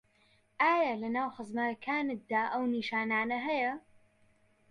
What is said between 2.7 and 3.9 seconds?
نیشانانه هەیە